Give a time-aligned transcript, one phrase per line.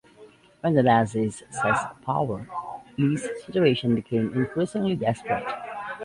[0.61, 2.49] When the Nazis seized power,
[2.97, 5.45] Ley's situation became increasingly desperate.